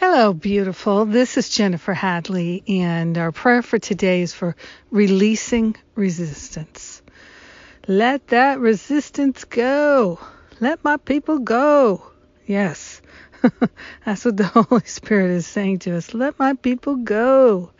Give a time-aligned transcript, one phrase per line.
[0.00, 1.06] Hello, beautiful.
[1.06, 4.54] This is Jennifer Hadley, and our prayer for today is for
[4.92, 7.02] releasing resistance.
[7.88, 10.20] Let that resistance go.
[10.60, 12.12] Let my people go.
[12.46, 13.02] Yes,
[14.06, 16.14] that's what the Holy Spirit is saying to us.
[16.14, 17.72] Let my people go.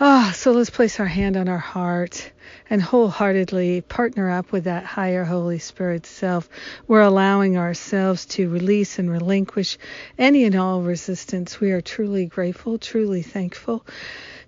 [0.00, 2.32] Ah, so let's place our hand on our heart
[2.68, 6.48] and wholeheartedly partner up with that higher Holy Spirit self.
[6.88, 9.78] We're allowing ourselves to release and relinquish
[10.18, 11.60] any and all resistance.
[11.60, 13.86] We are truly grateful, truly thankful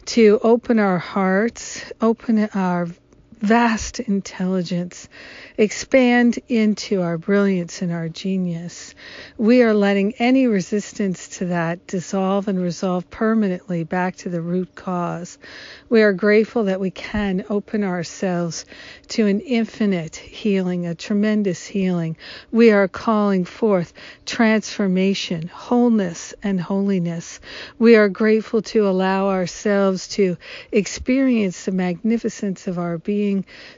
[0.06, 2.88] to open our hearts, open our
[3.40, 5.08] vast intelligence
[5.58, 8.94] expand into our brilliance and our genius.
[9.36, 14.74] We are letting any resistance to that dissolve and resolve permanently back to the root
[14.74, 15.38] cause.
[15.88, 18.64] We are grateful that we can open ourselves
[19.08, 22.16] to an infinite healing, a tremendous healing.
[22.52, 23.92] We are calling forth
[24.24, 27.40] transformation, wholeness, and holiness.
[27.78, 30.36] We are grateful to allow ourselves to
[30.72, 33.25] experience the magnificence of our being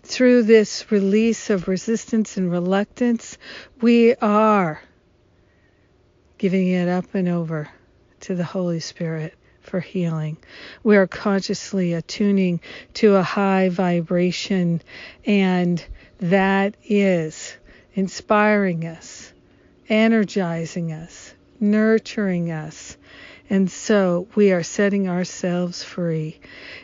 [0.03, 3.39] through this release of resistance and reluctance,
[3.81, 4.81] we are
[6.39, 7.69] giving it up and over
[8.21, 10.37] to the Holy Spirit for healing.
[10.83, 12.61] We are consciously attuning
[12.95, 14.83] to a high vibration,
[15.25, 15.85] and
[16.19, 17.57] that is
[17.95, 19.33] inspiring us,
[19.89, 22.97] energizing us, nurturing us,
[23.51, 26.39] and so we are setting ourselves free.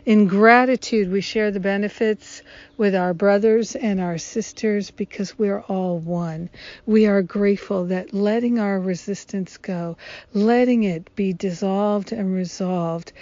[0.07, 2.43] In gratitude, we share the benefits
[2.77, 6.49] with our brothers and our sisters because we're all one.
[6.87, 9.97] We are grateful that letting our resistance go,
[10.33, 13.13] letting it be dissolved and resolved,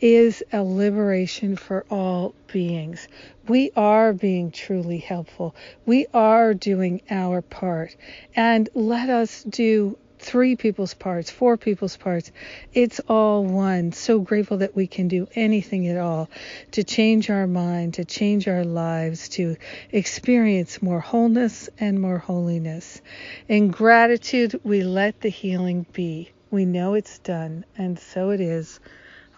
[0.00, 3.08] is a liberation for all beings.
[3.48, 5.54] We are being truly helpful.
[5.86, 7.96] We are doing our part.
[8.34, 12.30] And let us do three people's parts, four people's parts.
[12.72, 13.92] It's all one.
[13.92, 16.30] So grateful that we can do anything at all
[16.72, 19.56] to change our mind, to change our lives, to
[19.90, 23.00] experience more wholeness and more holiness.
[23.48, 26.30] In gratitude, we let the healing be.
[26.50, 28.78] We know it's done, and so it is.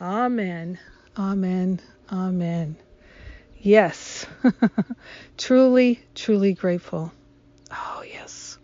[0.01, 0.79] Amen.
[1.17, 1.81] Amen.
[2.13, 2.77] Amen.
[3.59, 4.27] Yes.
[5.39, 7.13] truly, truly grateful.
[7.71, 8.59] Oh, yes.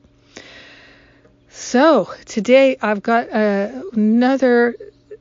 [1.70, 4.74] So, today I've got uh, another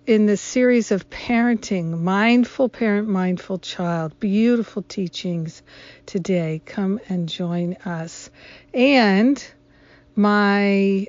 [0.08, 4.20] in the series of parenting, mindful parent, mindful child.
[4.20, 5.62] Beautiful teachings
[6.08, 6.60] today.
[6.66, 8.32] Come and join us.
[8.74, 9.48] And
[10.16, 11.06] my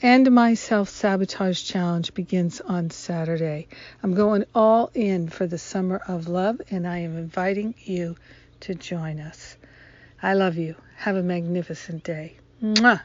[0.00, 3.68] End My Self Sabotage Challenge begins on Saturday.
[4.02, 8.16] I'm going all in for the summer of love, and I am inviting you
[8.60, 9.58] to join us.
[10.22, 10.76] I love you.
[10.96, 12.38] Have a magnificent day.
[12.62, 13.02] Mwah.